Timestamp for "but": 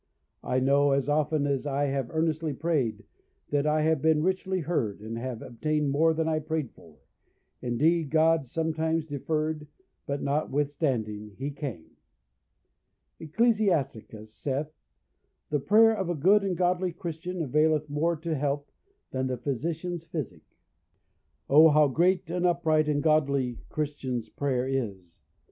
10.07-10.23